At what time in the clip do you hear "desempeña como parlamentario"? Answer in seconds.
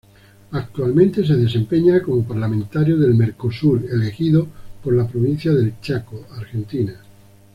1.35-2.97